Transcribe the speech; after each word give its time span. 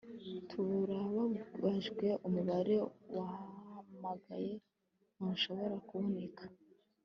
turababajwe. 0.49 2.07
umubare 2.27 2.75
wahamagaye 3.15 4.53
ntushobora 5.15 5.75
kuboneka 5.87 6.43